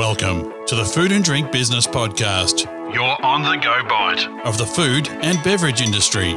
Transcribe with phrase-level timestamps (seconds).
[0.00, 2.64] Welcome to the Food and Drink Business Podcast,
[2.94, 6.32] your on the go bite of the food and beverage industry.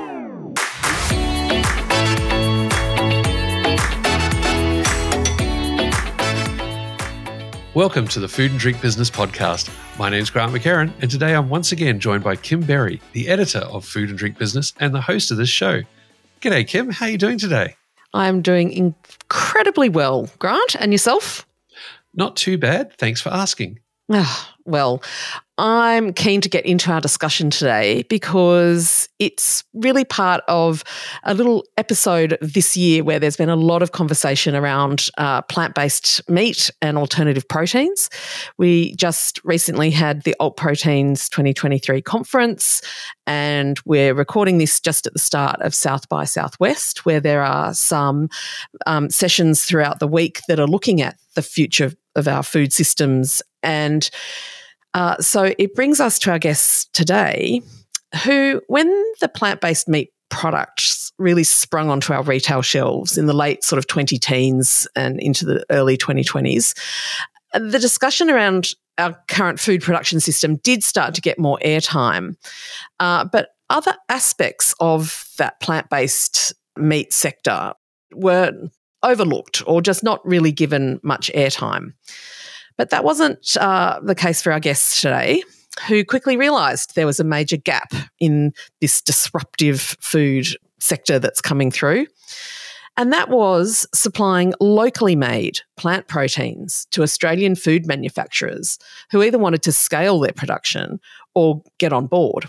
[7.74, 9.74] Welcome to the Food and Drink Business Podcast.
[9.98, 13.30] My name is Grant McHerro, and today I'm once again joined by Kim Berry, the
[13.30, 15.84] editor of Food and Drink Business and the host of this show.
[16.42, 16.90] G'day, Kim.
[16.90, 17.78] How are you doing today?
[18.14, 20.76] I'm doing incredibly well, Grant.
[20.82, 21.48] And yourself?
[22.14, 22.94] Not too bad.
[22.98, 23.80] Thanks for asking.
[24.10, 25.02] Oh, well,
[25.58, 30.84] I'm keen to get into our discussion today because it's really part of
[31.24, 35.74] a little episode this year where there's been a lot of conversation around uh, plant
[35.74, 38.10] based meat and alternative proteins.
[38.58, 42.82] We just recently had the Alt Proteins 2023 conference,
[43.26, 47.74] and we're recording this just at the start of South by Southwest, where there are
[47.74, 48.28] some
[48.86, 53.42] um, sessions throughout the week that are looking at the future of our food systems
[53.64, 54.10] and
[54.94, 57.62] uh, so it brings us to our guests today,
[58.24, 58.88] who, when
[59.22, 63.78] the plant based meat products really sprung onto our retail shelves in the late sort
[63.78, 66.78] of 20 teens and into the early 2020s,
[67.54, 72.36] the discussion around our current food production system did start to get more airtime.
[73.00, 77.74] Uh, but other aspects of that plant based meat sector
[78.14, 78.52] were
[79.04, 81.94] overlooked or just not really given much airtime.
[82.78, 85.44] But that wasn't uh, the case for our guests today,
[85.88, 90.48] who quickly realised there was a major gap in this disruptive food
[90.80, 92.08] sector that's coming through.
[92.96, 98.78] And that was supplying locally made plant proteins to Australian food manufacturers
[99.12, 101.00] who either wanted to scale their production
[101.34, 102.48] or get on board.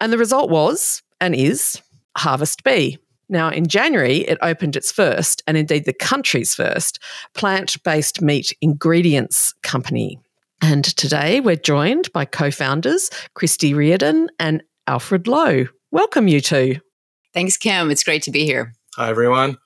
[0.00, 1.80] And the result was and is
[2.16, 2.98] Harvest B.
[3.28, 6.98] Now, in January, it opened its first, and indeed the country's first,
[7.34, 10.20] plant based meat ingredients company.
[10.60, 15.66] And today we're joined by co founders Kristi Riordan and Alfred Lo.
[15.90, 16.76] Welcome, you two.
[17.34, 17.90] Thanks, Kim.
[17.90, 18.74] It's great to be here.
[18.96, 19.56] Hi, everyone.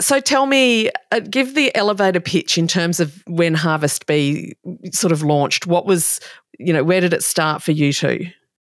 [0.00, 4.54] So tell me, uh, give the elevator pitch in terms of when Harvest B
[4.92, 5.66] sort of launched.
[5.66, 6.20] What was,
[6.58, 8.26] you know, where did it start for you two?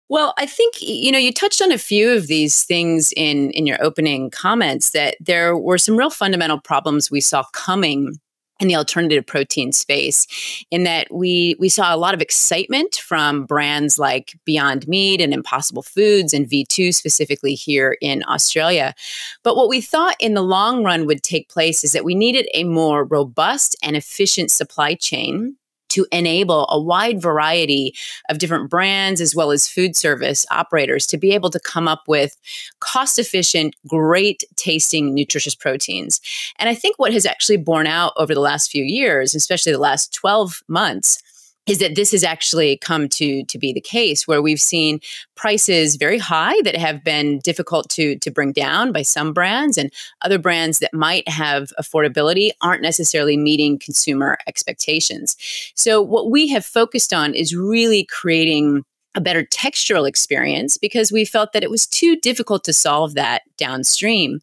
[0.08, 3.66] Well, I think you know you touched on a few of these things in in
[3.66, 8.18] your opening comments that there were some real fundamental problems we saw coming
[8.58, 10.26] in the alternative protein space
[10.70, 15.34] in that we we saw a lot of excitement from brands like Beyond Meat and
[15.34, 18.94] Impossible Foods and V2 specifically here in Australia.
[19.42, 22.48] But what we thought in the long run would take place is that we needed
[22.54, 25.56] a more robust and efficient supply chain
[25.96, 27.94] to enable a wide variety
[28.28, 32.02] of different brands as well as food service operators to be able to come up
[32.06, 32.36] with
[32.80, 36.20] cost efficient, great tasting, nutritious proteins.
[36.58, 39.78] And I think what has actually borne out over the last few years, especially the
[39.78, 41.22] last 12 months,
[41.66, 45.00] is that this has actually come to to be the case where we've seen
[45.34, 49.92] prices very high that have been difficult to to bring down by some brands and
[50.22, 55.36] other brands that might have affordability aren't necessarily meeting consumer expectations.
[55.74, 58.84] So what we have focused on is really creating
[59.16, 63.42] a better textural experience because we felt that it was too difficult to solve that
[63.56, 64.40] downstream.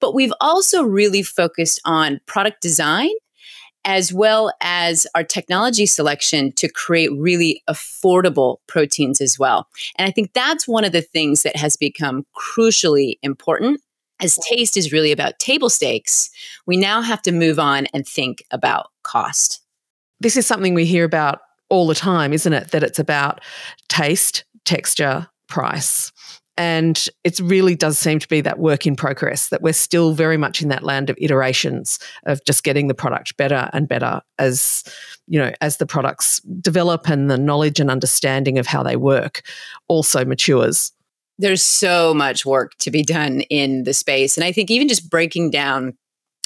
[0.00, 3.10] But we've also really focused on product design
[3.86, 9.68] as well as our technology selection to create really affordable proteins as well.
[9.96, 13.80] And I think that's one of the things that has become crucially important.
[14.20, 16.30] As taste is really about table stakes,
[16.66, 19.62] we now have to move on and think about cost.
[20.18, 22.72] This is something we hear about all the time, isn't it?
[22.72, 23.40] That it's about
[23.88, 26.12] taste, texture, price.
[26.58, 30.38] And it really does seem to be that work in progress, that we're still very
[30.38, 34.82] much in that land of iterations of just getting the product better and better as,
[35.26, 39.42] you know, as the products develop and the knowledge and understanding of how they work
[39.88, 40.92] also matures.
[41.38, 44.38] There's so much work to be done in the space.
[44.38, 45.94] And I think even just breaking down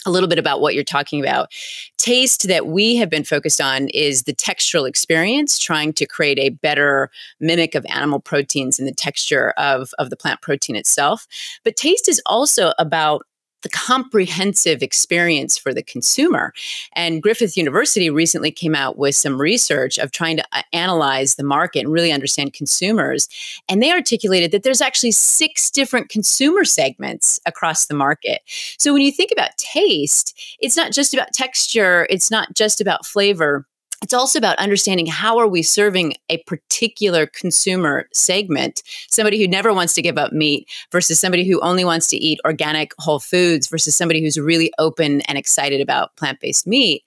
[0.07, 1.53] a little bit about what you're talking about.
[1.99, 6.51] Taste that we have been focused on is the textural experience, trying to create a
[6.51, 11.27] better mimic of animal proteins and the texture of, of the plant protein itself.
[11.65, 13.27] But taste is also about
[13.63, 16.53] the comprehensive experience for the consumer.
[16.95, 21.45] And Griffith University recently came out with some research of trying to uh, analyze the
[21.45, 23.29] market and really understand consumers.
[23.69, 28.43] And they articulated that there's actually six different consumer segments across the market.
[28.79, 33.07] So when you think about taste, it's not just about texture, it's not just about
[33.07, 33.67] flavor
[34.03, 39.73] it's also about understanding how are we serving a particular consumer segment somebody who never
[39.75, 43.69] wants to give up meat versus somebody who only wants to eat organic whole foods
[43.69, 47.03] versus somebody who's really open and excited about plant-based meat.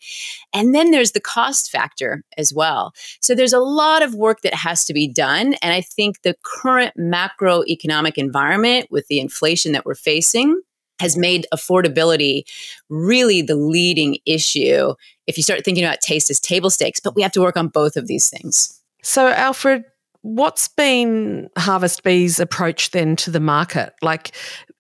[0.53, 2.93] And then there's the cost factor as well.
[3.21, 5.55] So there's a lot of work that has to be done.
[5.61, 10.61] And i think the current macroeconomic environment with the inflation that we're facing
[11.03, 12.43] has made affordability
[12.89, 14.93] really the leading issue
[15.27, 16.99] if you start thinking about taste as table stakes.
[16.99, 18.79] But we have to work on both of these things.
[19.03, 19.83] So, Alfred,
[20.21, 23.93] what's been Harvest B's approach then to the market?
[24.01, 24.31] Like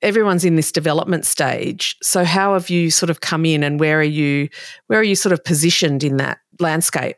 [0.01, 1.97] everyone's in this development stage.
[2.01, 4.49] So how have you sort of come in and where are you
[4.87, 7.17] where are you sort of positioned in that landscape?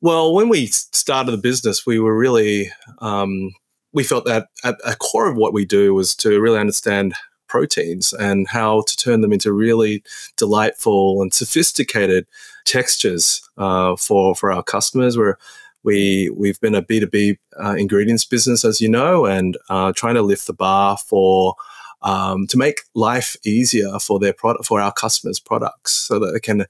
[0.00, 3.52] Well, when we started the business, we were really um,
[3.92, 7.14] we felt that at a core of what we do was to really understand
[7.52, 10.02] proteins and how to turn them into really
[10.36, 12.26] delightful and sophisticated
[12.64, 15.16] textures uh, for for our customers.
[15.16, 15.36] We're
[15.84, 19.92] we we've been a B two B uh, ingredients business, as you know, and uh,
[19.92, 21.54] trying to lift the bar for
[22.02, 26.40] um, to make life easier for their product for our customers' products, so that they
[26.40, 26.66] can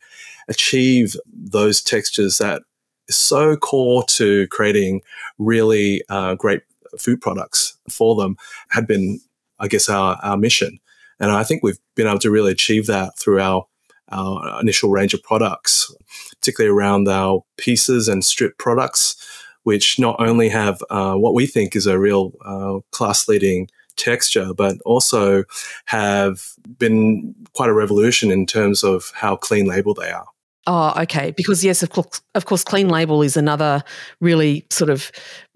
[0.48, 1.16] achieve
[1.52, 2.62] those textures that
[3.08, 5.02] is so core to creating
[5.38, 6.62] really uh, great
[6.98, 8.36] food products for them.
[8.68, 9.20] Had been
[9.62, 10.78] I guess, our, our mission.
[11.18, 13.64] And I think we've been able to really achieve that through our,
[14.10, 15.94] our initial range of products,
[16.40, 19.16] particularly around our pieces and strip products,
[19.62, 24.52] which not only have uh, what we think is a real uh, class leading texture,
[24.52, 25.44] but also
[25.84, 30.26] have been quite a revolution in terms of how clean label they are.
[30.66, 31.32] Oh, okay.
[31.32, 33.82] Because yes, of course, of course, clean label is another
[34.20, 35.10] really sort of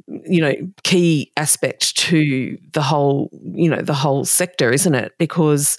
[0.08, 0.54] you know
[0.84, 5.12] key aspect to the whole you know the whole sector, isn't it?
[5.18, 5.76] Because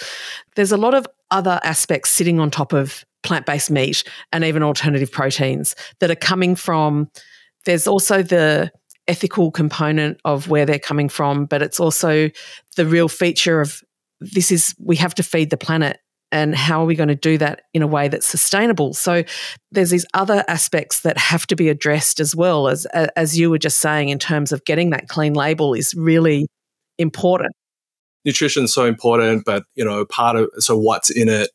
[0.56, 5.12] there's a lot of other aspects sitting on top of plant-based meat and even alternative
[5.12, 7.09] proteins that are coming from.
[7.65, 8.71] There's also the
[9.09, 12.29] ethical component of where they're coming from, but it's also
[12.77, 13.81] the real feature of
[14.21, 16.00] this is we have to feed the planet
[16.31, 18.94] and how are we going to do that in a way that's sustainable?
[18.94, 19.24] So
[19.71, 23.57] there's these other aspects that have to be addressed as well as as you were
[23.57, 26.47] just saying in terms of getting that clean label is really
[26.97, 27.53] important.
[28.25, 31.50] Nutrition is so important but you know part of so what's in it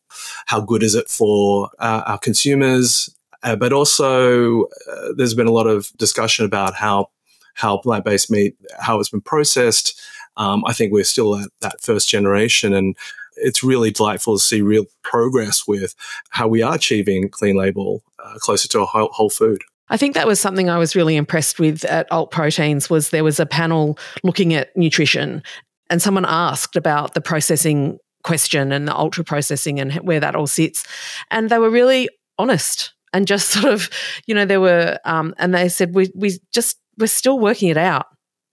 [0.46, 3.14] how good is it for uh, our consumers?
[3.42, 7.08] Uh, but also uh, there's been a lot of discussion about how
[7.54, 10.00] how plant-based meat how it's been processed.
[10.38, 12.96] Um, i think we're still at that first generation and
[13.42, 15.94] it's really delightful to see real progress with
[16.30, 19.62] how we are achieving clean label uh, closer to a whole, whole food.
[19.88, 23.24] I think that was something I was really impressed with at Alt Proteins was there
[23.24, 25.42] was a panel looking at nutrition
[25.90, 30.46] and someone asked about the processing question and the ultra processing and where that all
[30.46, 30.86] sits
[31.30, 32.08] and they were really
[32.38, 33.90] honest and just sort of
[34.26, 37.76] you know there were um, and they said we we just we're still working it
[37.76, 38.06] out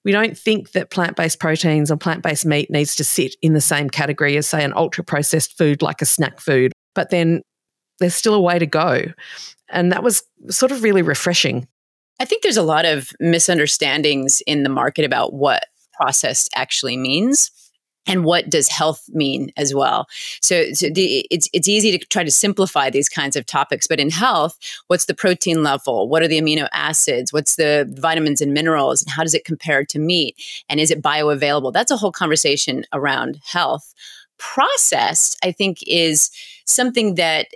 [0.06, 3.54] we don't think that plant based proteins or plant based meat needs to sit in
[3.54, 6.72] the same category as, say, an ultra processed food like a snack food.
[6.96, 7.42] But then
[8.00, 9.04] there's still a way to go.
[9.70, 11.68] And that was sort of really refreshing.
[12.20, 17.52] I think there's a lot of misunderstandings in the market about what processed actually means
[18.10, 20.08] and what does health mean as well.
[20.42, 24.00] So, so the, it's it's easy to try to simplify these kinds of topics but
[24.00, 24.58] in health
[24.88, 26.10] what's the protein level?
[26.10, 27.32] What are the amino acids?
[27.32, 29.02] What's the vitamins and minerals?
[29.02, 30.36] And how does it compare to meat?
[30.70, 31.74] And is it bioavailable?
[31.74, 33.94] That's a whole conversation around health.
[34.38, 36.32] Processed i think is
[36.66, 37.48] something that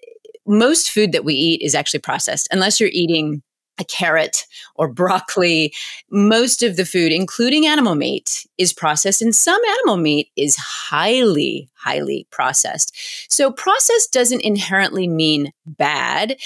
[0.45, 3.41] most food that we eat is actually processed unless you're eating
[3.83, 4.45] carrot
[4.75, 5.73] or broccoli.
[6.09, 11.69] Most of the food, including animal meat, is processed, and some animal meat is highly,
[11.75, 12.95] highly processed.
[13.29, 16.37] So, processed doesn't inherently mean bad.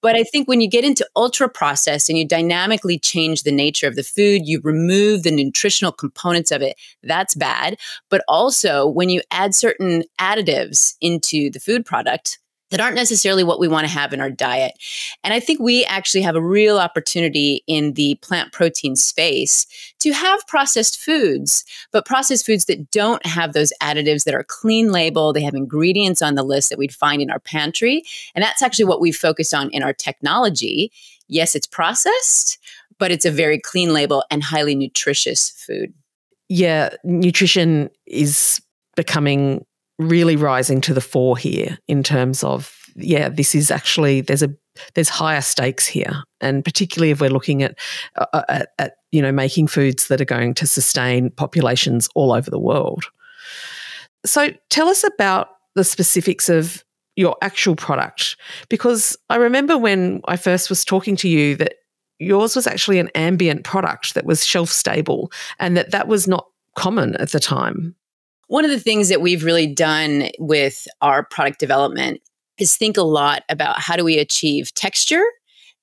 [0.00, 3.88] But I think when you get into ultra processed and you dynamically change the nature
[3.88, 7.76] of the food, you remove the nutritional components of it, that's bad.
[8.08, 12.38] But also, when you add certain additives into the food product,
[12.70, 14.72] that aren't necessarily what we want to have in our diet.
[15.24, 19.66] And I think we actually have a real opportunity in the plant protein space
[20.00, 24.92] to have processed foods, but processed foods that don't have those additives that are clean
[24.92, 25.32] label.
[25.32, 28.02] They have ingredients on the list that we'd find in our pantry.
[28.34, 30.92] And that's actually what we focused on in our technology.
[31.28, 32.58] Yes, it's processed,
[32.98, 35.92] but it's a very clean label and highly nutritious food.
[36.48, 38.60] Yeah, nutrition is
[38.96, 39.64] becoming
[39.98, 44.54] really rising to the fore here in terms of yeah this is actually there's a
[44.94, 47.76] there's higher stakes here and particularly if we're looking at,
[48.16, 52.32] uh, uh, at, at you know making foods that are going to sustain populations all
[52.32, 53.04] over the world
[54.24, 56.84] so tell us about the specifics of
[57.18, 58.36] your actual product?
[58.68, 61.74] Because I remember when I first was talking to you that
[62.20, 66.46] yours was actually an ambient product that was shelf stable and that that was not
[66.76, 67.94] common at the time.
[68.48, 72.20] One of the things that we've really done with our product development
[72.58, 75.22] is think a lot about how do we achieve texture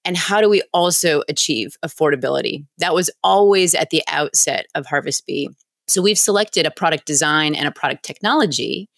[0.04, 2.66] and how do we also achieve affordability.
[2.80, 5.50] That was always at the outset of Harvest B.
[5.88, 8.90] So we've selected a product design and a product technology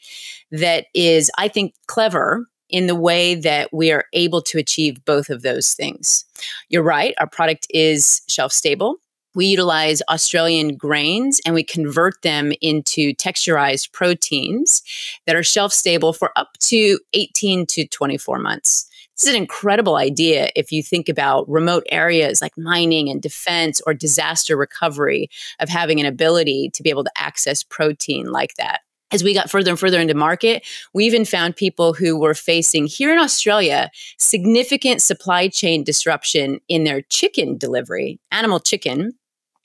[0.51, 5.29] that is, I think, clever in the way that we are able to achieve both
[5.29, 6.25] of those things.
[6.69, 8.97] You're right, our product is shelf stable.
[9.37, 14.81] We utilize Australian grains and we convert them into texturized proteins
[15.27, 18.89] that are shelf stable for up to 18 to 24 months.
[19.15, 23.79] This is an incredible idea if you think about remote areas like mining and defense
[23.85, 25.29] or disaster recovery
[25.59, 28.79] of having an ability to be able to access protein like that
[29.11, 32.87] as we got further and further into market, we even found people who were facing
[32.87, 39.13] here in Australia significant supply chain disruption in their chicken delivery, animal chicken,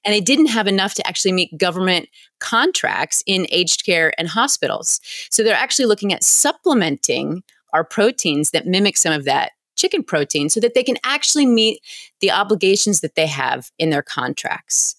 [0.05, 2.09] and they didn't have enough to actually meet government
[2.41, 5.01] contracts in aged care and hospitals.
[5.31, 7.43] So they're actually looking at supplementing
[7.73, 11.81] our proteins that mimic some of that chicken protein so that they can actually meet
[12.21, 14.97] the obligations that they have in their contracts.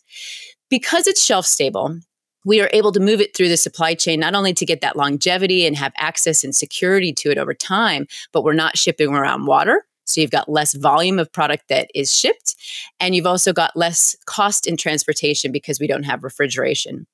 [0.69, 1.99] Because it's shelf stable,
[2.45, 4.95] we are able to move it through the supply chain, not only to get that
[4.95, 9.45] longevity and have access and security to it over time, but we're not shipping around
[9.45, 9.85] water.
[10.05, 12.55] So you've got less volume of product that is shipped,
[12.99, 17.07] and you've also got less cost in transportation because we don't have refrigeration.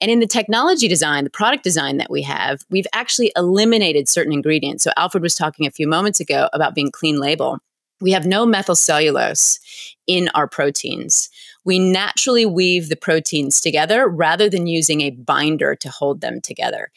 [0.00, 4.32] And in the technology design, the product design that we have, we've actually eliminated certain
[4.32, 4.84] ingredients.
[4.84, 7.58] So Alfred was talking a few moments ago about being clean label.
[8.00, 9.58] We have no methyl cellulose
[10.06, 11.30] in our proteins
[11.66, 16.90] we naturally weave the proteins together rather than using a binder to hold them together.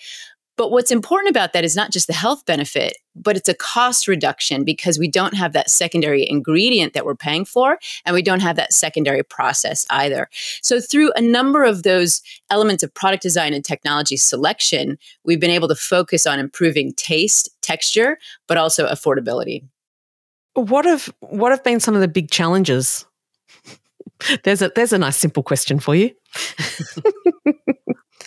[0.60, 4.10] But what's important about that is not just the health benefit, but it's a cost
[4.10, 8.42] reduction because we don't have that secondary ingredient that we're paying for, and we don't
[8.42, 10.30] have that secondary process either.
[10.62, 15.50] So, through a number of those elements of product design and technology selection, we've been
[15.50, 19.64] able to focus on improving taste, texture, but also affordability.
[20.56, 23.06] What have what have been some of the big challenges
[24.44, 26.12] there's a there's a nice simple question for you.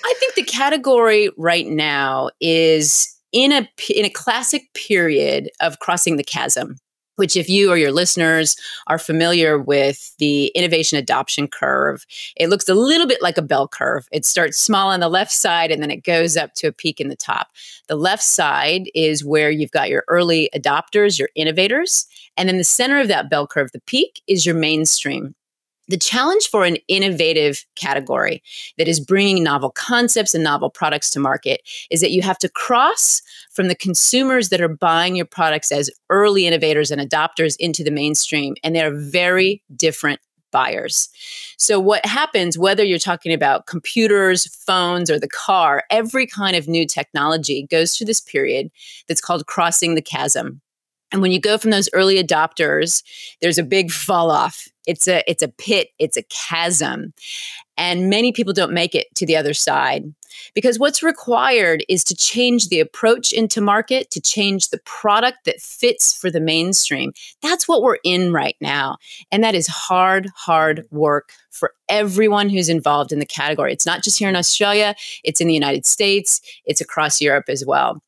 [0.04, 6.16] I think the category right now is in a in a classic period of crossing
[6.16, 6.76] the chasm
[7.16, 8.56] which if you or your listeners
[8.86, 12.04] are familiar with the innovation adoption curve
[12.36, 14.08] it looks a little bit like a bell curve.
[14.12, 17.00] It starts small on the left side and then it goes up to a peak
[17.00, 17.48] in the top.
[17.88, 22.06] The left side is where you've got your early adopters your innovators
[22.36, 25.34] and in the center of that bell curve the peak is your mainstream
[25.92, 28.42] the challenge for an innovative category
[28.78, 32.48] that is bringing novel concepts and novel products to market is that you have to
[32.48, 33.20] cross
[33.52, 37.90] from the consumers that are buying your products as early innovators and adopters into the
[37.90, 38.54] mainstream.
[38.64, 40.20] And they're very different
[40.50, 41.10] buyers.
[41.58, 46.68] So, what happens, whether you're talking about computers, phones, or the car, every kind of
[46.68, 48.70] new technology goes through this period
[49.08, 50.62] that's called crossing the chasm.
[51.12, 53.02] And when you go from those early adopters,
[53.40, 54.66] there's a big fall off.
[54.86, 57.12] It's a it's a pit, it's a chasm.
[57.76, 60.04] And many people don't make it to the other side
[60.54, 65.60] because what's required is to change the approach into market, to change the product that
[65.60, 67.12] fits for the mainstream.
[67.40, 68.96] That's what we're in right now.
[69.30, 73.72] And that is hard, hard work for everyone who's involved in the category.
[73.72, 77.64] It's not just here in Australia, it's in the United States, it's across Europe as
[77.64, 78.02] well.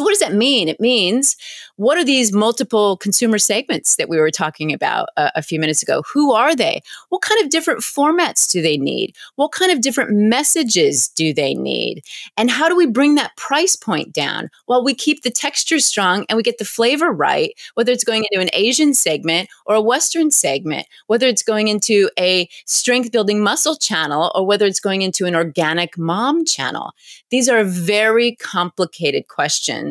[0.00, 0.66] So, what does that mean?
[0.66, 1.36] It means
[1.76, 5.82] what are these multiple consumer segments that we were talking about a, a, few minutes
[5.82, 6.02] ago?
[6.12, 6.82] Who are they?
[7.10, 9.14] What kind of different formats do they need?
[9.36, 12.02] What kind of different messages do they need?
[12.38, 16.24] And how do we bring that price point down while we keep the texture strong
[16.28, 19.82] and we get the flavor right, whether it's going into an Asian segment or a
[19.82, 25.02] Western segment, whether it's going into a strength building muscle channel or whether it's going
[25.02, 26.92] into an organic mom channel?
[27.30, 29.89] These are very complicated questions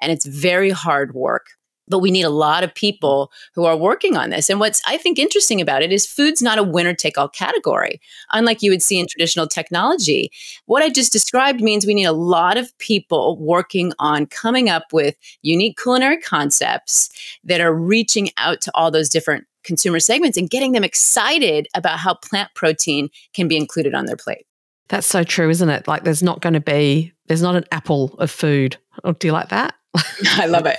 [0.00, 1.46] and it's very hard work
[1.88, 4.48] but we need a lot of people who are working on this.
[4.48, 8.00] And what's I think interesting about it is food's not a winner take all category,
[8.32, 10.30] unlike you would see in traditional technology.
[10.66, 14.92] What I just described means we need a lot of people working on coming up
[14.92, 17.08] with unique culinary concepts
[17.44, 21.98] that are reaching out to all those different consumer segments and getting them excited about
[21.98, 24.47] how plant protein can be included on their plate.
[24.88, 25.86] That's so true, isn't it?
[25.86, 28.76] Like there's not going to be there's not an apple of food.
[29.04, 29.74] Or do you like that?
[30.26, 30.78] I love it.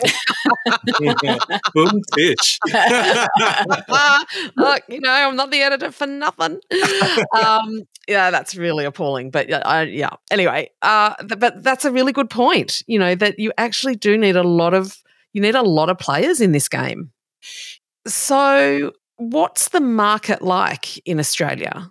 [1.73, 2.59] Boom fish.
[4.55, 6.59] Look, you know, I'm not the editor for nothing.
[7.33, 9.29] Um, yeah, that's really appalling.
[9.31, 10.11] But yeah, I, yeah.
[10.31, 12.81] Anyway, uh, th- but that's a really good point.
[12.87, 14.97] You know that you actually do need a lot of
[15.33, 17.11] you need a lot of players in this game.
[18.07, 21.89] So, what's the market like in Australia?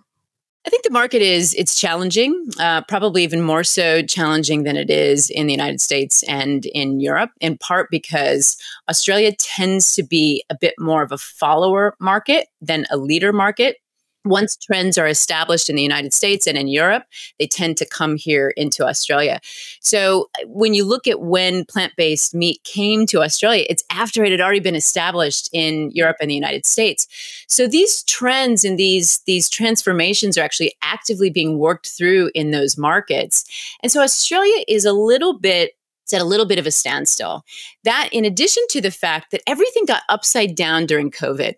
[0.69, 4.91] I think the market is it's challenging, uh, probably even more so challenging than it
[4.91, 7.31] is in the United States and in Europe.
[7.41, 8.55] In part because
[8.87, 13.77] Australia tends to be a bit more of a follower market than a leader market
[14.25, 17.03] once trends are established in the United States and in Europe,
[17.37, 19.39] they tend to come here into Australia.
[19.81, 24.23] So uh, when you look at when plant based meat came to Australia, it's after
[24.23, 27.07] it had already been established in Europe and the United States.
[27.47, 32.77] So these trends and these, these transformations are actually actively being worked through in those
[32.77, 33.45] markets.
[33.81, 35.71] And so Australia is a little bit
[36.11, 37.43] at a little bit of a standstill.
[37.83, 41.53] That, in addition to the fact that everything got upside down during COVID,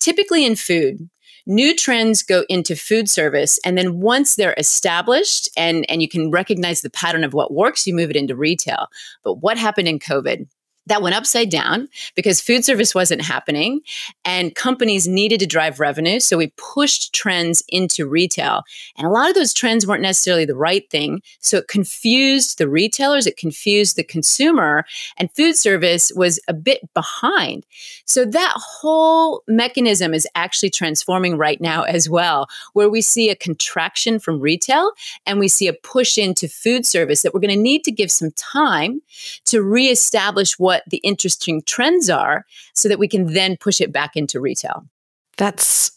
[0.00, 1.08] typically in food,
[1.46, 6.30] new trends go into food service and then once they're established and and you can
[6.30, 8.86] recognize the pattern of what works you move it into retail.
[9.22, 10.46] But what happened in covid
[10.86, 13.80] that went upside down because food service wasn't happening
[14.24, 16.20] and companies needed to drive revenue.
[16.20, 18.62] So we pushed trends into retail.
[18.96, 21.22] And a lot of those trends weren't necessarily the right thing.
[21.40, 24.84] So it confused the retailers, it confused the consumer,
[25.16, 27.64] and food service was a bit behind.
[28.04, 33.36] So that whole mechanism is actually transforming right now as well, where we see a
[33.36, 34.92] contraction from retail
[35.24, 38.10] and we see a push into food service that we're going to need to give
[38.10, 39.00] some time
[39.46, 43.92] to reestablish what what the interesting trends are so that we can then push it
[43.92, 44.84] back into retail.
[45.36, 45.92] That's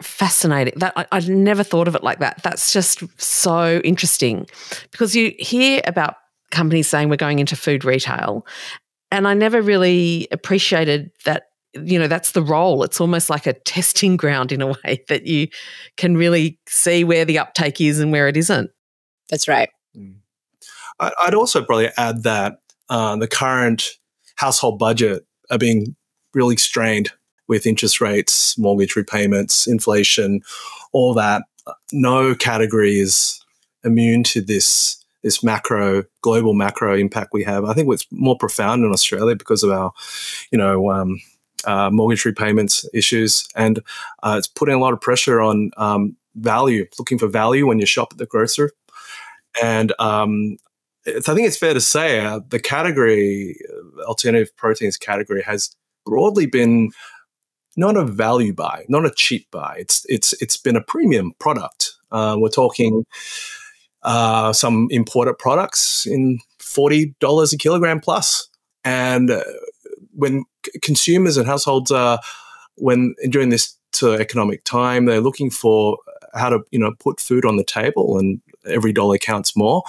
[0.00, 0.74] fascinating.
[0.76, 2.42] That I, I'd never thought of it like that.
[2.42, 4.46] That's just so interesting
[4.90, 6.16] because you hear about
[6.50, 8.46] companies saying we're going into food retail,
[9.10, 11.44] and I never really appreciated that.
[11.76, 12.84] You know, that's the role.
[12.84, 15.48] It's almost like a testing ground in a way that you
[15.96, 18.70] can really see where the uptake is and where it isn't.
[19.28, 19.68] That's right.
[19.96, 20.18] Mm.
[21.00, 23.88] I'd also probably add that uh, the current
[24.36, 25.94] household budget are being
[26.32, 27.10] really strained
[27.46, 30.40] with interest rates, mortgage repayments, inflation,
[30.92, 31.42] all that.
[31.92, 33.40] No category is
[33.84, 37.64] immune to this this macro global macro impact we have.
[37.64, 39.90] I think it's more profound in Australia because of our,
[40.50, 41.18] you know, um,
[41.64, 43.78] uh, mortgage repayments issues, and
[44.22, 47.86] uh, it's putting a lot of pressure on um, value, looking for value when you
[47.86, 48.70] shop at the grocer.
[49.62, 50.58] And um,
[51.06, 55.74] I think it's fair to say uh, the category, uh, alternative proteins category, has
[56.06, 56.90] broadly been
[57.76, 59.76] not a value buy, not a cheap buy.
[59.78, 61.92] It's it's it's been a premium product.
[62.10, 63.04] Uh, we're talking
[64.02, 68.48] uh, some imported products in forty dollars a kilogram plus,
[68.84, 69.42] and uh,
[70.12, 70.44] when
[70.82, 72.20] consumers and households are
[72.76, 75.98] when during this economic time, they're looking for
[76.34, 79.82] how to you know put food on the table and every dollar counts more.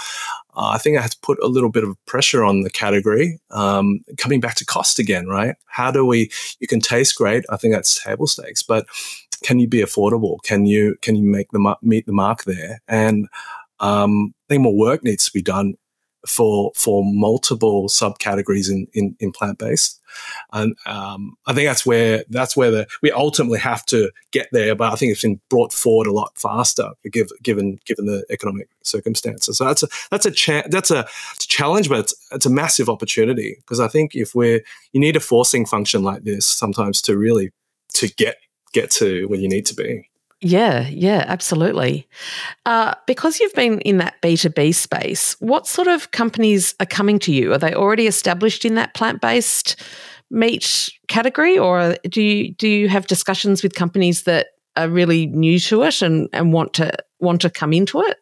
[0.56, 3.40] Uh, I think I to put a little bit of pressure on the category.
[3.52, 5.56] Um, coming back to cost again, right?
[5.66, 6.32] How do we?
[6.60, 7.44] You can taste great.
[7.50, 8.86] I think that's table stakes, but
[9.44, 10.42] can you be affordable?
[10.44, 12.82] Can you can you make the meet the mark there?
[12.88, 13.28] And
[13.80, 15.76] um, I think more work needs to be done
[16.28, 20.02] for for multiple subcategories in in, in plant based,
[20.54, 24.76] and um, I think that's where that's where the we ultimately have to get there.
[24.76, 28.70] But I think it's been brought forward a lot faster, given given given the economic
[28.84, 29.58] circumstances.
[29.58, 31.08] So that's a that's a cha- that's a, a
[31.40, 34.62] challenge, but it's, it's a massive opportunity because I think if we're
[34.94, 37.52] you need a forcing function like this sometimes to really
[37.94, 38.38] to get
[38.74, 40.10] get to where you need to be.
[40.48, 42.08] Yeah, yeah, absolutely.
[42.68, 47.34] Uh, because you've been in that B2B space, what sort of companies are coming to
[47.34, 47.52] you?
[47.54, 49.76] Are they already established in that plant based
[50.30, 55.60] meat category, or do you, do you have discussions with companies that are really new
[55.62, 58.18] to it and, and want to want to come into it?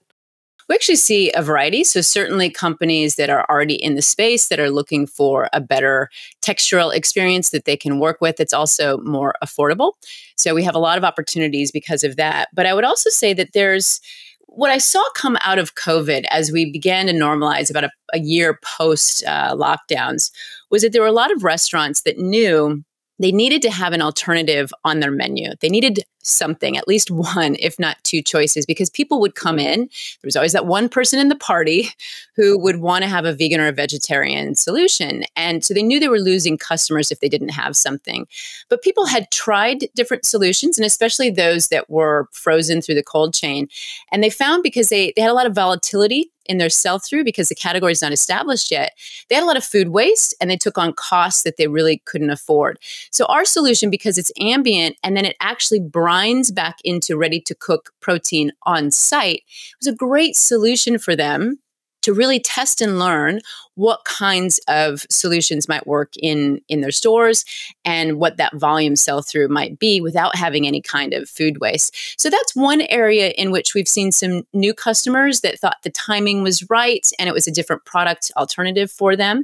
[0.70, 1.84] We actually see a variety.
[1.84, 6.10] So, certainly companies that are already in the space that are looking for a better
[6.42, 8.40] textural experience that they can work with.
[8.40, 9.94] It's also more affordable.
[10.38, 12.50] So, we have a lot of opportunities because of that.
[12.54, 14.00] But I would also say that there's
[14.48, 18.20] what I saw come out of COVID as we began to normalize about a, a
[18.20, 20.32] year post uh, lockdowns
[20.70, 22.84] was that there were a lot of restaurants that knew
[23.20, 25.52] they needed to have an alternative on their menu.
[25.62, 29.82] They needed something, at least one, if not two choices, because people would come in.
[29.82, 31.90] There was always that one person in the party
[32.36, 35.24] who would want to have a vegan or a vegetarian solution.
[35.36, 38.28] And so they knew they were losing customers if they didn't have something.
[38.70, 43.34] But people had tried different solutions, and especially those that were frozen through the cold
[43.34, 43.68] chain.
[44.12, 47.24] And they found because they, they had a lot of volatility in their sell through
[47.24, 48.94] because the category is not established yet.
[49.30, 52.02] They had a lot of food waste and they took on costs that they really
[52.06, 52.80] couldn't afford.
[53.12, 56.13] So, our solution, because it's ambient and then it actually brines
[56.52, 61.60] back into ready to cook protein on site, It was a great solution for them
[62.04, 63.40] to really test and learn
[63.76, 67.44] what kinds of solutions might work in in their stores
[67.84, 72.22] and what that volume sell through might be without having any kind of food waste.
[72.22, 76.44] So that's one area in which we've seen some new customers that thought the timing
[76.44, 79.44] was right and it was a different product alternative for them.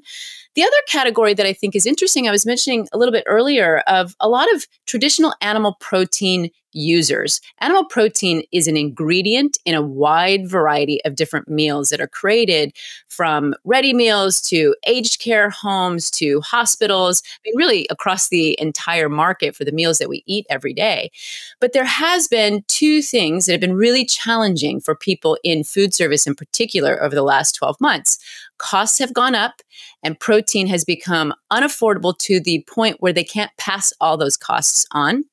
[0.55, 3.83] The other category that I think is interesting, I was mentioning a little bit earlier,
[3.87, 7.39] of a lot of traditional animal protein users.
[7.59, 12.75] Animal protein is an ingredient in a wide variety of different meals that are created
[13.07, 19.09] from ready meals to aged care homes to hospitals, I mean, really across the entire
[19.09, 21.11] market for the meals that we eat every day.
[21.59, 25.93] But there has been two things that have been really challenging for people in food
[25.93, 28.19] service in particular over the last 12 months
[28.59, 29.61] costs have gone up
[30.03, 34.85] and protein has become unaffordable to the point where they can't pass all those costs
[34.91, 35.23] on.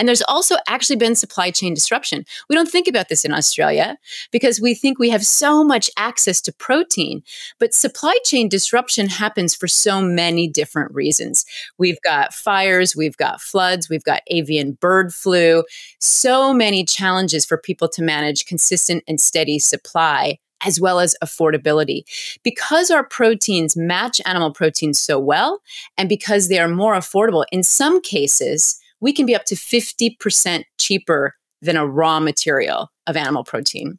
[0.00, 2.24] And there's also actually been supply chain disruption.
[2.48, 3.98] We don't think about this in Australia
[4.32, 7.22] because we think we have so much access to protein,
[7.58, 11.44] but supply chain disruption happens for so many different reasons.
[11.76, 15.64] We've got fires, we've got floods, we've got avian bird flu,
[15.98, 22.04] so many challenges for people to manage consistent and steady supply as well as affordability.
[22.42, 25.60] Because our proteins match animal proteins so well,
[25.98, 30.64] and because they are more affordable, in some cases, we can be up to 50%
[30.78, 33.98] cheaper than a raw material of animal protein.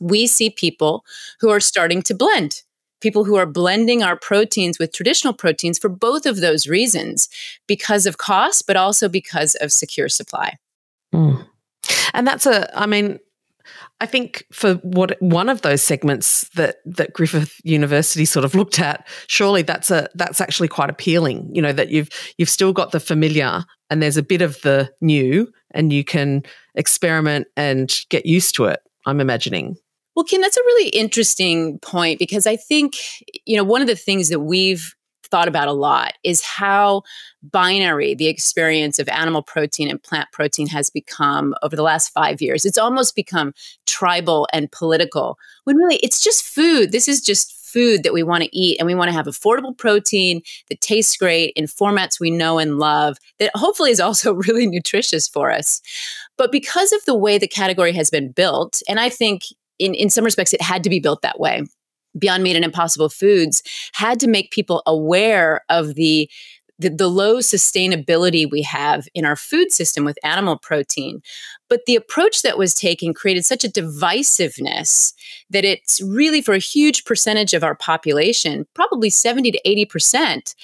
[0.00, 1.04] We see people
[1.40, 2.62] who are starting to blend,
[3.00, 7.28] people who are blending our proteins with traditional proteins for both of those reasons
[7.66, 10.58] because of cost, but also because of secure supply.
[11.14, 11.46] Mm.
[12.14, 13.18] And that's a, I mean,
[14.00, 18.78] I think for what one of those segments that that Griffith University sort of looked
[18.78, 21.48] at, surely that's a that's actually quite appealing.
[21.52, 24.90] You know that you've you've still got the familiar and there's a bit of the
[25.00, 26.42] new, and you can
[26.74, 28.80] experiment and get used to it.
[29.06, 29.76] I'm imagining.
[30.14, 32.94] Well, Kim, that's a really interesting point because I think
[33.46, 34.94] you know one of the things that we've
[35.26, 37.02] thought about a lot is how
[37.42, 42.40] binary the experience of animal protein and plant protein has become over the last five
[42.40, 42.64] years.
[42.64, 43.52] It's almost become
[43.86, 46.92] tribal and political when really it's just food.
[46.92, 49.76] This is just food that we want to eat and we want to have affordable
[49.76, 54.66] protein that tastes great in formats we know and love that hopefully is also really
[54.66, 55.82] nutritious for us.
[56.38, 59.42] But because of the way the category has been built, and I think
[59.78, 61.64] in, in some respects it had to be built that way
[62.18, 66.30] Beyond Meat and Impossible Foods had to make people aware of the
[66.78, 71.22] the, the, low sustainability we have in our food system with animal protein.
[71.70, 75.14] But the approach that was taken created such a divisiveness
[75.48, 80.54] that it's really for a huge percentage of our population, probably 70 to 80%.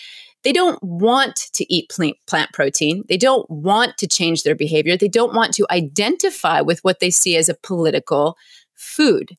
[0.45, 1.91] They don't want to eat
[2.27, 3.05] plant protein.
[3.09, 4.97] They don't want to change their behavior.
[4.97, 8.37] They don't want to identify with what they see as a political
[8.75, 9.37] food.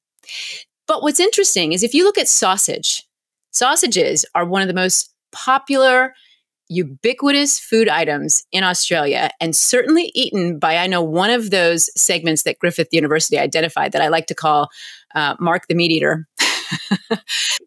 [0.87, 3.03] But what's interesting is if you look at sausage,
[3.51, 6.13] sausages are one of the most popular,
[6.69, 12.43] ubiquitous food items in Australia and certainly eaten by, I know, one of those segments
[12.43, 14.69] that Griffith University identified that I like to call
[15.15, 16.27] uh, Mark the Meat Eater.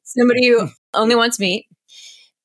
[0.05, 1.67] Somebody who only wants meat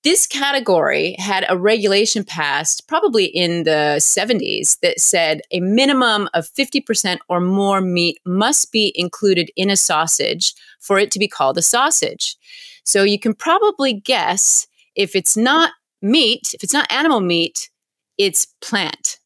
[0.03, 6.51] this category had a regulation passed probably in the 70s that said a minimum of
[6.53, 11.57] 50% or more meat must be included in a sausage for it to be called
[11.57, 12.35] a sausage.
[12.83, 17.69] So you can probably guess if it's not meat, if it's not animal meat,
[18.17, 19.19] it's plant.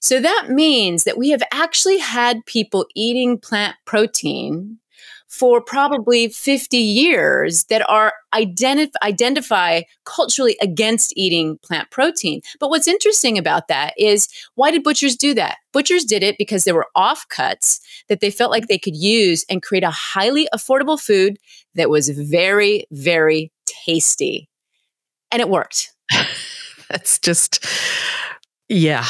[0.00, 4.78] So that means that we have actually had people eating plant protein
[5.38, 12.40] for probably 50 years that are identif- identify culturally against eating plant protein.
[12.60, 15.56] But what's interesting about that is why did butchers do that?
[15.72, 19.62] Butchers did it because there were offcuts that they felt like they could use and
[19.62, 21.36] create a highly affordable food
[21.74, 24.48] that was very, very tasty.
[25.32, 25.90] And it worked.
[26.88, 27.66] That's just,
[28.68, 29.04] yeah.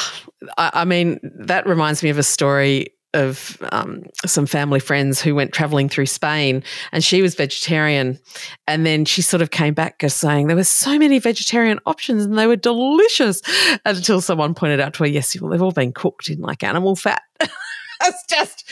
[0.57, 5.35] I, I mean, that reminds me of a story of um, some family friends who
[5.35, 8.19] went traveling through Spain and she was vegetarian.
[8.67, 12.25] And then she sort of came back just saying there were so many vegetarian options
[12.25, 13.41] and they were delicious
[13.85, 16.97] until someone pointed out to her, yes, well, they've all been cooked in like animal
[16.97, 17.23] fat.
[17.39, 18.65] that's just,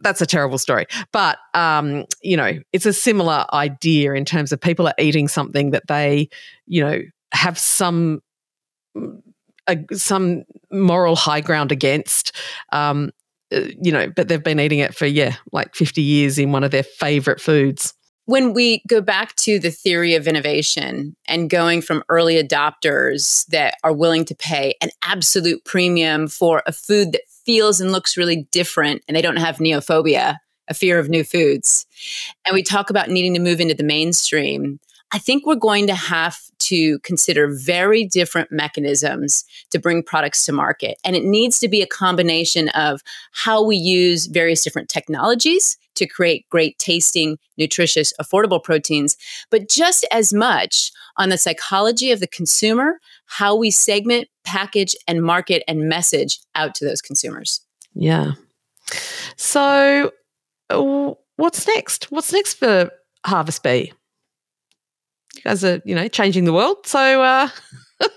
[0.00, 0.86] that's a terrible story.
[1.12, 5.70] But, um, you know, it's a similar idea in terms of people are eating something
[5.70, 6.28] that they,
[6.66, 7.00] you know,
[7.32, 8.22] have some
[9.92, 12.32] some moral high ground against.
[12.72, 13.10] Um,
[13.56, 16.64] Uh, you know, but they've been eating it for, yeah, like 50 years in one
[16.64, 17.94] of their favorite foods.
[18.26, 23.74] When we go back to the theory of innovation and going from early adopters that
[23.84, 28.48] are willing to pay an absolute premium for a food that feels and looks really
[28.50, 31.86] different and they don't have neophobia, a fear of new foods,
[32.44, 34.80] and we talk about needing to move into the mainstream,
[35.12, 40.52] I think we're going to have to consider very different mechanisms to bring products to
[40.52, 40.98] market.
[41.04, 46.06] And it needs to be a combination of how we use various different technologies to
[46.06, 49.16] create great tasting, nutritious, affordable proteins,
[49.50, 55.22] but just as much on the psychology of the consumer, how we segment, package, and
[55.22, 57.60] market and message out to those consumers.
[57.94, 58.32] Yeah.
[59.36, 60.12] So,
[60.70, 62.10] uh, what's next?
[62.10, 62.90] What's next for
[63.24, 63.92] Harvest B?
[65.36, 66.86] You guys are, you know, changing the world.
[66.86, 67.48] So, uh,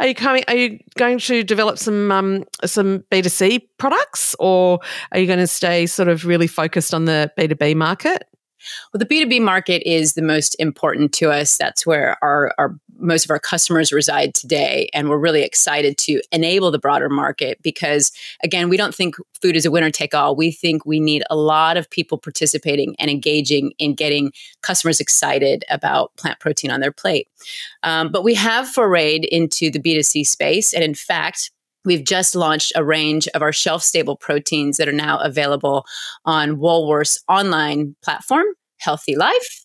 [0.00, 0.44] are you coming?
[0.48, 4.80] Are you going to develop some um, some B two C products, or
[5.12, 8.24] are you going to stay sort of really focused on the B two B market?
[8.92, 11.56] Well, the B2B market is the most important to us.
[11.56, 14.88] That's where our, our most of our customers reside today.
[14.94, 18.12] And we're really excited to enable the broader market because,
[18.42, 20.36] again, we don't think food is a winner take all.
[20.36, 25.64] We think we need a lot of people participating and engaging in getting customers excited
[25.68, 27.28] about plant protein on their plate.
[27.82, 30.72] Um, but we have forayed into the B2C space.
[30.72, 31.50] And in fact,
[31.84, 35.84] We've just launched a range of our shelf stable proteins that are now available
[36.24, 38.46] on Woolworth's online platform,
[38.78, 39.61] Healthy Life.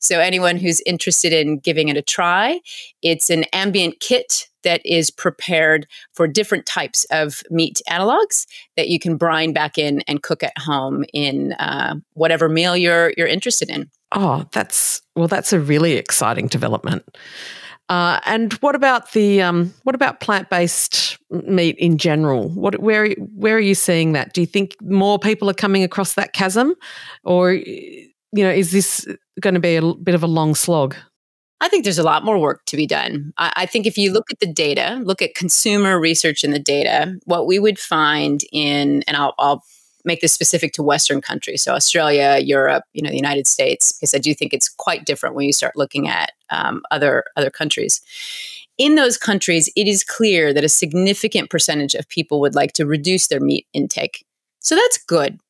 [0.00, 2.60] So, anyone who's interested in giving it a try,
[3.02, 8.98] it's an ambient kit that is prepared for different types of meat analogs that you
[8.98, 13.70] can brine back in and cook at home in uh, whatever meal you're you're interested
[13.70, 13.90] in.
[14.12, 17.04] Oh, that's well, that's a really exciting development.
[17.88, 22.48] Uh, and what about the um, what about plant based meat in general?
[22.50, 24.34] What where where are you seeing that?
[24.34, 26.74] Do you think more people are coming across that chasm,
[27.24, 27.58] or
[28.32, 29.06] you know, is this
[29.40, 30.96] going to be a bit of a long slog?
[31.60, 33.32] I think there's a lot more work to be done.
[33.36, 36.58] I, I, think if you look at the data, look at consumer research in the
[36.60, 39.64] data, what we would find in, and I'll, I'll
[40.04, 44.14] make this specific to Western countries, so Australia, Europe, you know, the United States, because
[44.14, 48.00] I do think it's quite different when you start looking at um, other other countries.
[48.78, 52.86] In those countries, it is clear that a significant percentage of people would like to
[52.86, 54.24] reduce their meat intake.
[54.60, 55.40] So that's good.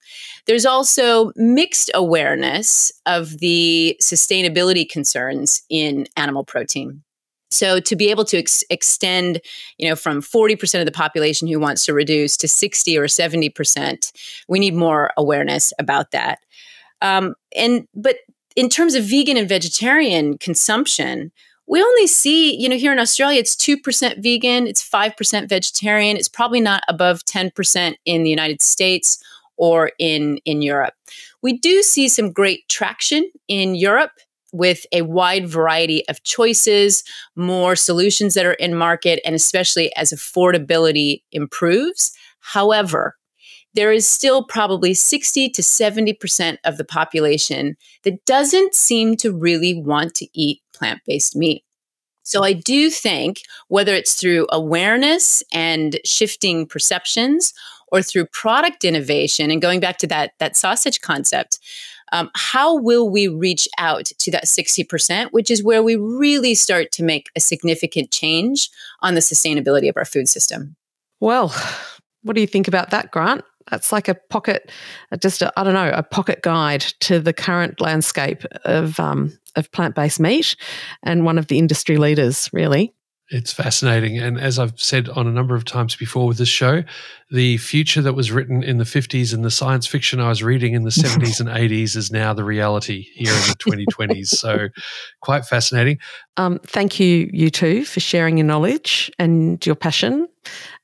[0.47, 7.03] There's also mixed awareness of the sustainability concerns in animal protein.
[7.51, 9.41] So to be able to ex- extend,
[9.79, 14.13] you know, from 40% of the population who wants to reduce to 60 or 70%,
[14.49, 16.41] we need more awareness about that.
[17.01, 18.17] Um, and but
[18.57, 21.31] in terms of vegan and vegetarian consumption,
[21.69, 26.17] we only see, you know, here in Australia, it's 2% vegan, it's 5% vegetarian.
[26.17, 29.23] It's probably not above 10% in the United States
[29.59, 30.95] or in, in Europe.
[31.43, 34.13] We do see some great traction in Europe
[34.53, 37.05] with a wide variety of choices,
[37.37, 42.13] more solutions that are in market, and especially as affordability improves.
[42.41, 43.17] However,
[43.75, 49.81] there is still probably 60 to 70% of the population that doesn't seem to really
[49.81, 51.65] want to eat plant based meat.
[52.23, 57.55] So I do think whether it's through awareness and shifting perceptions
[57.93, 61.59] or through product innovation and going back to that, that sausage concept,
[62.13, 66.93] um, how will we reach out to that 60%, which is where we really start
[66.93, 68.71] to make a significant change
[69.01, 70.77] on the sustainability of our food system?
[71.21, 71.55] Well,
[72.23, 73.45] what do you think about that, Grant?
[73.71, 74.71] That's like a pocket,
[75.21, 79.95] just I don't know, a pocket guide to the current landscape of um, of plant
[79.95, 80.57] based meat,
[81.03, 82.95] and one of the industry leaders, really.
[83.31, 84.19] It's fascinating.
[84.19, 86.83] And as I've said on a number of times before with this show,
[87.31, 90.73] the future that was written in the 50s and the science fiction I was reading
[90.73, 94.29] in the 70s and 80s is now the reality here in the 2020s.
[94.29, 94.69] So
[95.21, 95.99] quite fascinating.
[96.39, 100.27] Um, thank you, you two, for sharing your knowledge and your passion.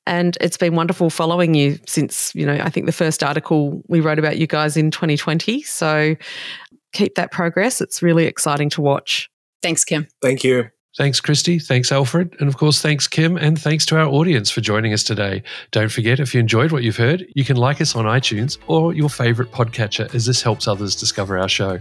[0.07, 4.00] And it's been wonderful following you since, you know, I think the first article we
[4.00, 5.62] wrote about you guys in 2020.
[5.62, 6.14] So
[6.92, 7.80] keep that progress.
[7.80, 9.30] It's really exciting to watch.
[9.62, 10.09] Thanks, Kim.
[10.20, 10.68] Thank you.
[10.96, 11.61] Thanks, Kristi.
[11.61, 12.37] Thanks, Alfred.
[12.38, 13.37] And of course, thanks, Kim.
[13.37, 15.42] And thanks to our audience for joining us today.
[15.72, 18.94] Don't forget, if you enjoyed what you've heard, you can like us on iTunes or
[18.94, 21.80] your favorite podcatcher, as this helps others discover our show.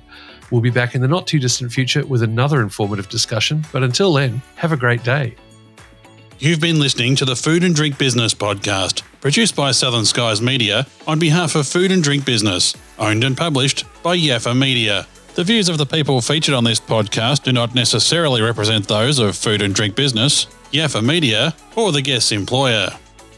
[0.50, 3.64] We'll be back in the not too distant future with another informative discussion.
[3.72, 5.36] But until then, have a great day.
[6.40, 10.88] You've been listening to the Food and Drink Business podcast, produced by Southern Skies Media
[11.06, 15.06] on behalf of Food and Drink Business, owned and published by Yaffa Media.
[15.36, 19.36] The views of the people featured on this podcast do not necessarily represent those of
[19.36, 22.90] Food and Drink Business, Yaffa Media, or the guest's employer.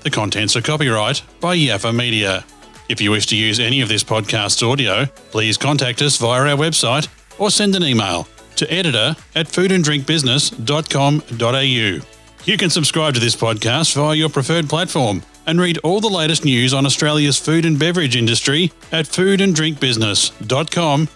[0.01, 2.43] The contents are copyright by Yaffa Media.
[2.89, 6.47] If you wish to use any of this podcast's audio, please contact us via our
[6.57, 7.07] website
[7.39, 8.27] or send an email
[8.57, 11.99] to editor at foodanddrinkbusiness.com.au.
[12.45, 16.43] You can subscribe to this podcast via your preferred platform and read all the latest
[16.43, 21.07] news on Australia's food and beverage industry at foodanddrinkbusiness.com.au.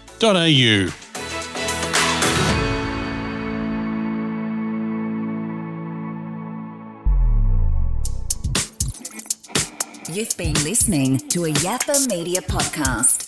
[10.11, 13.27] You've been listening to a Yaffa Media podcast.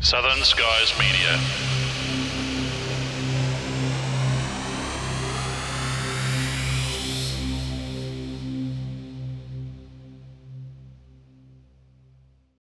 [0.00, 1.75] Southern Skies Media.